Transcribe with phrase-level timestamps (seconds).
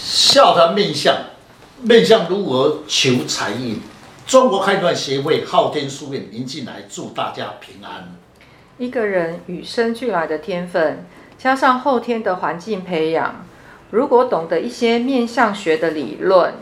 [0.00, 1.16] 笑谈面相，
[1.82, 3.80] 面相如何求财运？
[4.28, 8.14] 中国开运协会昊天书院林进来祝大家平安。
[8.78, 11.04] 一个人与生俱来的天分，
[11.36, 13.44] 加上后天的环境培养，
[13.90, 16.54] 如果懂得一些面相学的理论，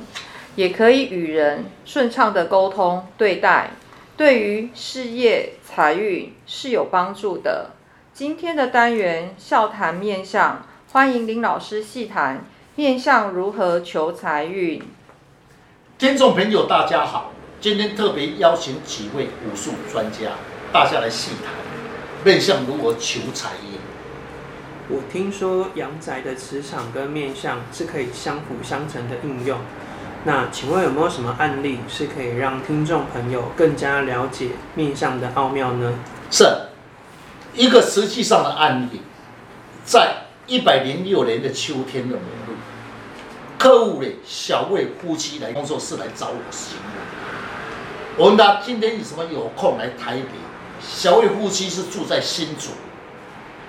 [0.55, 3.73] 也可以与人顺畅的沟通对待，
[4.16, 7.73] 对于事业财运是有帮助的。
[8.14, 12.46] 今天的单元笑谈面相，欢迎林老师细谈
[12.79, 14.83] 面相如何求财运。
[15.97, 17.33] 听众朋友，大家好。
[17.59, 20.33] 今天特别邀请几位武术专家，
[20.71, 21.55] 大家来细谈
[22.23, 23.79] 面相如何求财运。
[24.95, 29.59] 我听说阳宅的磁场跟面相是可以相辅相成的应用，
[30.25, 35.95] 那请问有没有什么案例是可以让听众朋友更加了解面相的奥妙呢？
[36.31, 36.45] 是
[37.55, 39.01] 一个实际上的案例，
[39.83, 42.56] 在一百零六年的秋天的末日，
[43.59, 48.16] 客户的，小魏夫妻来工作室来找我询问。
[48.16, 50.28] 我问他今天有什么有空来台北？
[50.80, 52.70] 小魏夫妻是住在新竹。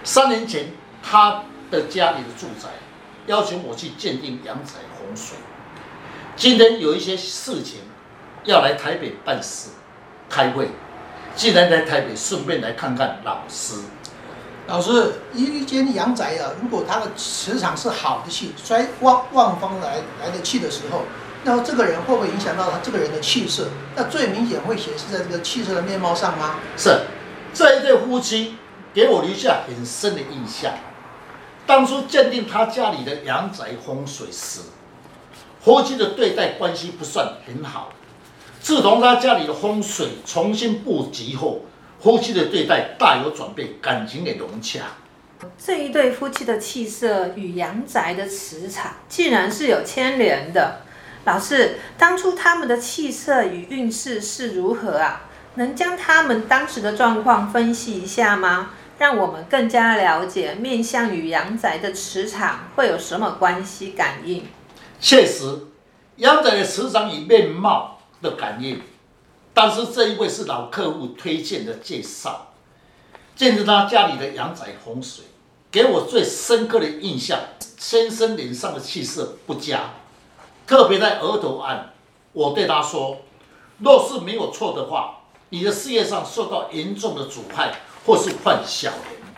[0.03, 2.69] 三年前，他的家里的住宅
[3.25, 5.35] 要求我去鉴定阳宅洪水。
[6.35, 7.79] 今天有一些事情
[8.43, 9.69] 要来台北办事
[10.29, 10.69] 开会，
[11.35, 13.81] 既然来台北，顺便来看看老师。
[14.67, 21.03] 老师，一间阳宅啊，如果它的磁场是好的气，衰旺旺方来来的气的时候。
[21.43, 23.69] 那么这个人会不会影响到他这个人的气色？
[23.95, 26.55] 那最明显会显示在这个气色的面貌上吗？
[26.75, 27.03] 是，
[27.53, 28.57] 这一对夫妻
[28.93, 30.73] 给我留下很深的印象。
[31.65, 34.59] 当初鉴定他家里的阳宅风水时，
[35.61, 37.93] 夫妻的对待关系不算很好。
[38.59, 41.61] 自从他家里的风水重新布局后，
[41.99, 44.81] 夫妻的对待大有转变，感情也融洽。
[45.57, 50.81] 这一对夫妻的气色与阳宅的磁场竟然是有牵连的。
[51.25, 55.23] 老师，当初他们的气色与运势是如何啊？
[55.55, 58.71] 能将他们当时的状况分析一下吗？
[58.99, 64.43] 让我们更加了解面相与阳宅的磁场会有什么关系感应？
[64.99, 65.67] 确实，
[66.15, 68.81] 阳宅的磁场与面貌的感应，
[69.59, 72.53] 但是这一位是老客户推荐的介绍，
[73.35, 75.25] 见证他家里的阳宅风水，
[75.71, 77.39] 给我最深刻的印象，
[77.79, 79.93] 先生脸上的气色不佳。
[80.67, 81.91] 特别在额头按，
[82.33, 83.21] 我对他说
[83.81, 89.33] ：“若是没有错的话，你的事业上受到严重的阻碍，或是犯小人。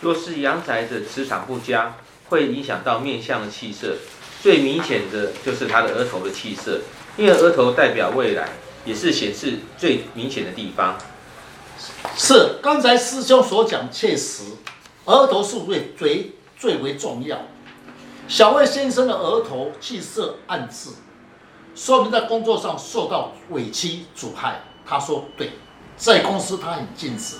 [0.00, 1.94] 若是阳宅的磁场不佳，
[2.30, 3.98] 会影响到面相的气色。
[4.42, 6.80] 最明显的就是他的额头的气色，
[7.18, 8.48] 因为额头代表未来，
[8.84, 10.96] 也是显示最明显的地方。
[12.16, 14.44] 是刚才师兄所讲确实，
[15.06, 17.38] 额头是最最最为重要。”
[18.28, 20.90] 小魏先生的额头气色暗滞，
[21.74, 24.60] 说明在工作上受到委屈阻碍。
[24.86, 25.50] 他说：“对，
[25.96, 27.36] 在公司他很尽职，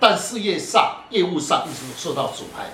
[0.00, 2.70] 但事业上、业务上一直受到阻碍，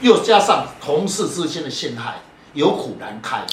[0.00, 2.20] 又加上同事之间的陷害，
[2.52, 3.44] 有苦难开。”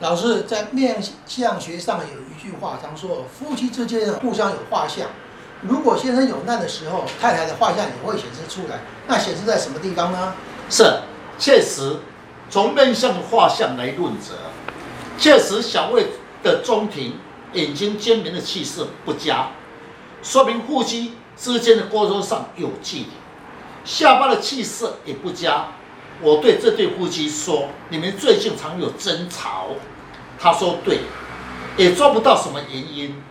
[0.00, 0.96] 老师在面
[1.26, 5.06] 相学上有一句话，常说夫妻之间互相有画像，
[5.60, 8.80] 如果先生有难的时候，太太的画像也会显示出来。
[9.06, 10.34] 那显示在什么地方呢？
[10.70, 11.00] 是，
[11.38, 11.98] 确实。
[12.48, 14.32] 从面相画像来论者，
[15.16, 16.06] 确实小魏
[16.42, 17.16] 的中庭
[17.52, 19.50] 眼睛尖明的气色不佳，
[20.22, 23.06] 说明夫妻之间的沟通上有距离。
[23.84, 25.68] 下巴的气色也不佳，
[26.22, 29.68] 我对这对夫妻说：“你们最近常有争吵。”
[30.38, 31.00] 他说：“对，
[31.76, 33.22] 也抓不到什么原因。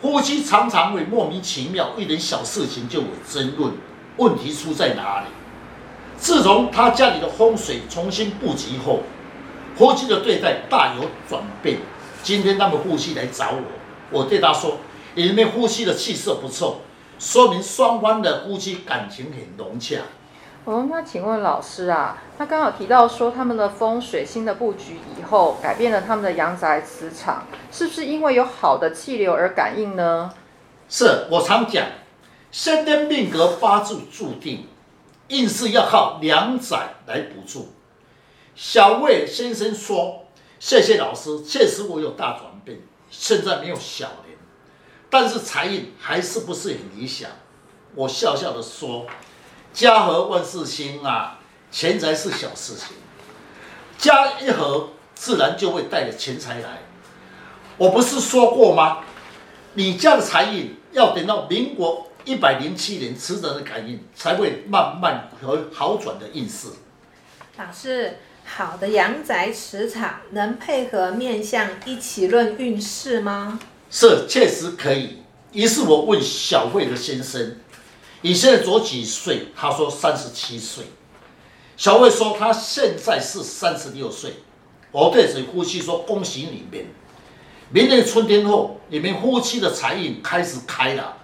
[0.00, 3.72] 夫妻常常会莫名其妙一点小事情就有争论，
[4.16, 5.26] 问题出在哪里？”
[6.16, 9.00] 自从他家里的风水重新布局后，
[9.76, 11.78] 夫妻的对待大有转变。
[12.22, 13.62] 今天他们夫妻来找我，
[14.10, 14.78] 我对他说
[15.14, 16.80] ：“你们夫妻的气色不错，
[17.18, 19.98] 说明双方的夫妻感情很融洽。”
[20.64, 30.32] 哦，那请问老师啊，他刚好提到说他们的风水新的布局以后，改变了他们的阳宅磁场，是不是因为有好的气流而感应呢？
[30.88, 31.86] 是我常讲，
[32.50, 34.68] 先天命格八字注定。
[35.28, 37.72] 硬是要靠阳宅来补助。
[38.54, 40.26] 小魏先生说
[40.60, 44.36] ：“谢谢老师，确实我有大转变，现在没有小人，
[45.08, 47.30] 但是财运还是不是很理想。”
[47.96, 49.06] 我笑笑的说
[49.74, 51.40] ：“家和万事兴啊，
[51.70, 52.96] 钱财是小事情，
[53.98, 56.78] 家一和，自然就会带着钱财来。
[57.76, 59.00] 我不是说过吗？
[59.74, 66.68] 你家的财运要等到民国。”一百零七年，磁场的感应才会慢慢和好转的运势。
[67.58, 68.16] 老师，
[68.46, 73.60] 好的阳宅磁场能配合面相一起论运势吗？
[73.90, 75.18] 是，确实可以。
[75.52, 77.58] 于是我问小慧的先生
[78.24, 80.86] ：“你现在多几岁？”他说：“三十七岁。”
[81.76, 84.36] 小魏说：“他现在是三十六岁。”
[84.90, 86.86] 我对着夫妻说：“恭喜你们，
[87.68, 91.18] 明年春天后，你们夫妻的财运开始开了。”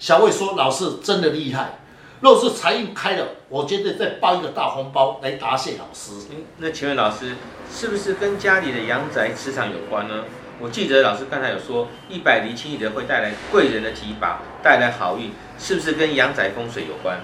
[0.00, 1.78] 小魏说：“老师真的厉害。
[2.20, 6.10] 若是财运开了，我绝对再包一个大红包来答谢老师。”
[6.58, 7.36] 那请问老师，
[7.72, 10.24] 是不是跟家里的阳宅磁场有关呢？
[10.60, 17.20] 我记得老师刚才有说，一百零七的会带来贵人的提拔，带来好运，是不是跟阳宅风水有关？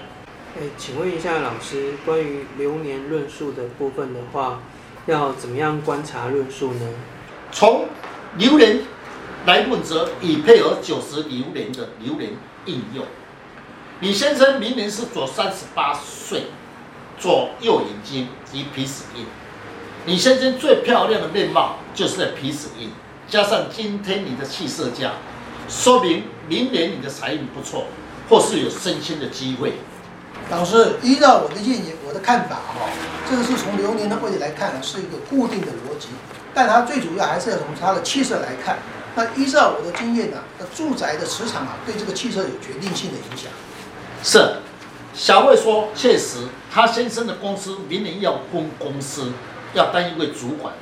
[0.57, 4.61] 哎，请问一下老师，关于流年论述的部分的话，
[5.05, 6.89] 要怎么样观察论述呢？
[7.51, 7.87] 从
[8.37, 8.81] 流年
[9.45, 12.31] 来问则，以配合九十流年的流年
[12.65, 13.05] 应用。
[14.01, 16.43] 李先生明年是左三十八岁，
[17.17, 19.25] 左右眼睛及皮死印。
[20.05, 22.89] 李先生最漂亮的面貌就是在皮死印。
[23.29, 25.11] 加上今天你的气色佳，
[25.69, 27.85] 说明明年你的财运不错，
[28.27, 29.73] 或是有升迁的机会。
[30.49, 32.89] 老师，依照我的建议，我的看法哈，
[33.29, 36.07] 这个是从流年的位置来看，是一个固定的逻辑，
[36.55, 38.79] 但它最主要还是要从它的气色来看。
[39.15, 40.37] 那依照我的经验呢，
[40.75, 43.51] 住宅的磁场啊，对这个气色有决定性的影响。
[44.23, 44.55] 是，
[45.13, 49.33] 小魏说，确实，他先生的公司明年要分公司，
[49.75, 50.73] 要当一位主管。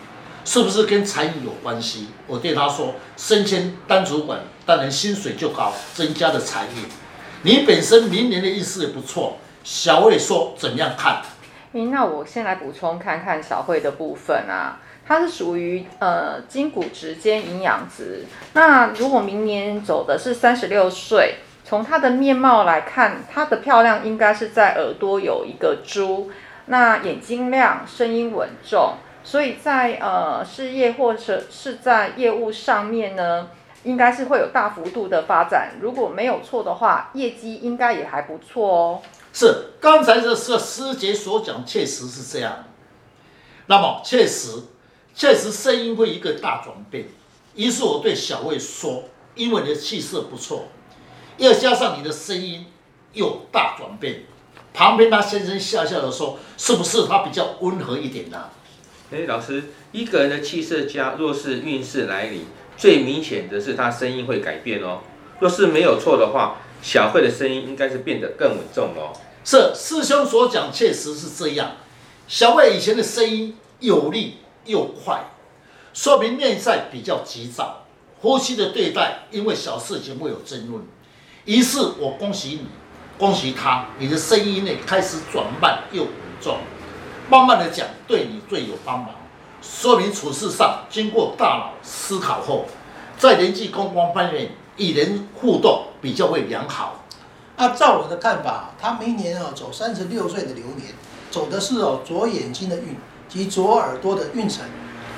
[0.47, 2.07] 是不是跟财运有关系？
[2.25, 6.85] 我对他说，升迁当主管，当然薪水就高，增加的财运。
[7.41, 9.39] 你本身明年的运势也不错。
[9.65, 11.21] 小慧说怎样看？
[11.73, 18.23] 嗯，那我先来补充看看小慧的部分啊，它是属于呃筋骨值兼营养值。
[18.53, 26.31] 那如果明年走的是三十六岁，从她的面貌来看，她的漂亮应该是在耳朵有一个珠，
[26.67, 28.93] 那眼睛亮，声音稳重。
[29.27, 33.49] 所以在呃事业或者是在业务上面呢，
[33.83, 35.73] 应该是会有大幅度的发展。
[35.81, 39.01] 如果没有错的话，业绩应该也还不错哦。
[39.33, 42.63] 是，刚才这是师姐所讲，确实是这样。
[43.65, 44.63] 那么确实，
[45.13, 47.07] 确实声音会一个大转变。
[47.55, 49.03] 于是我对小魏说
[49.35, 50.67] ：“因为你的气色不错，
[51.35, 52.65] 要加上你的声音
[53.11, 54.23] 有大转变。”
[54.73, 58.49] 旁边他先生笑笑的说：“是不是他比较温和一点呢？”
[59.09, 59.63] 哎，老师，
[59.93, 62.41] 一个人的气色佳，若是运势来临，
[62.75, 64.99] 最明显的是他声音会改变哦。
[65.39, 69.13] 若是没有错的话，小慧的声音应该是变得更稳重哦。
[69.45, 71.77] 是师兄所讲，确实是这样。
[72.27, 75.31] 小慧以前的声音有力又快，
[75.93, 77.85] 说明内在比较急躁。
[78.19, 80.83] 呼吸的对待，因为小事情会有争论。
[81.45, 82.67] 于是我恭喜你，
[83.17, 86.11] 恭喜他，你的声音呢开始转慢又稳
[86.41, 86.57] 重。
[87.29, 89.09] 慢慢的讲，对你最有帮忙，
[89.61, 92.65] 说明处事上经过大脑思考后，
[93.17, 97.03] 在人际公关方面与人互动比较会良好。
[97.57, 100.93] 那照我的看法，他明年哦走三十六岁的流年，
[101.29, 102.95] 走的是哦左眼睛的运
[103.27, 104.63] 及左耳朵的运程，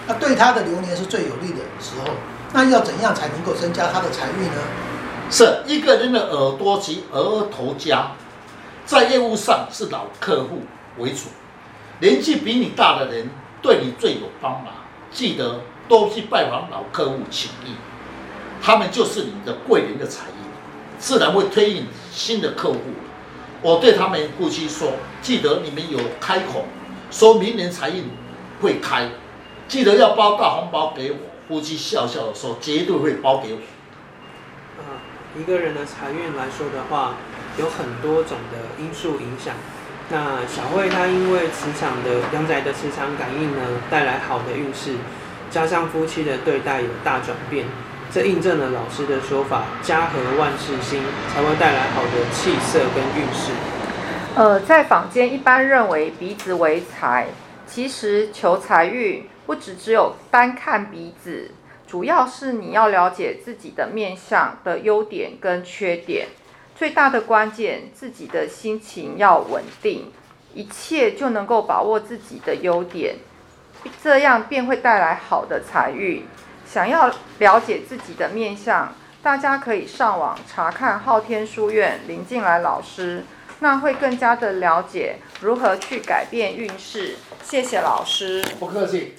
[0.08, 2.14] 那对他的流年是最有利的时候。
[2.52, 4.62] 那要怎样才能够增加他的财运呢？
[5.30, 8.14] 是一个人的耳朵及额头家，
[8.88, 10.62] 在业务上是老客户
[10.98, 11.26] 为主。
[12.00, 13.30] 年纪比你大的人
[13.62, 14.74] 对你最有帮忙，
[15.12, 17.76] 记得多去拜访老客户请益，
[18.62, 20.36] 他们就是你的贵人的财运，
[20.98, 22.80] 自然会推引新的客户。
[23.62, 26.66] 我对他们夫妻说，记得你们有开口，
[27.12, 28.06] 说明年财运
[28.62, 29.10] 会开，
[29.68, 31.18] 记得要包大红包给我。
[31.50, 33.60] 夫妻笑笑的说，绝对会包给我。
[35.38, 37.16] 一个人的财运来说的话，
[37.58, 39.56] 有很多种的因素影响。
[40.12, 43.62] 那小慧她因为磁场的阳宅的磁场感应呢，
[43.92, 44.96] 带来好的运势，
[45.52, 47.66] 加上夫妻的对待有大转变，
[48.12, 51.00] 这印证了老师的说法：家和万事兴，
[51.32, 53.52] 才会带来好的气色跟运势。
[54.36, 57.28] 呃，在坊间一般认为鼻子为财，
[57.68, 61.52] 其实求财运不只只有单看鼻子，
[61.86, 66.30] 主要是你要了解自己的面相的优点跟缺点。
[66.80, 70.14] 最大的关键，自己的心情要稳定，
[70.54, 73.18] 一切就能够把握自己的优点，
[74.02, 76.26] 这样便会带来好的财运。
[76.66, 83.26] 想要了解自己的面相，大家可以上网查看昊天书院林进来老师，
[83.60, 87.18] 那会更加的了解如何去改变运势。
[87.44, 89.16] 谢谢老师，不客气。